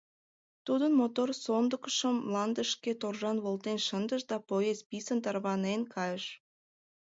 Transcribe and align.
Тудын 0.65 0.91
мотор 0.99 1.29
сондыкшым 1.45 2.15
мландышке 2.29 2.91
торжан 3.01 3.37
волтен 3.45 3.77
шындышт, 3.87 4.27
да 4.31 4.37
поезд 4.49 4.81
писын 4.89 5.19
тарванен 5.23 5.81
кайыш. 5.93 6.25